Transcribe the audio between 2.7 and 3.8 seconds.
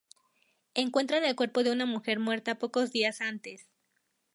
días antes.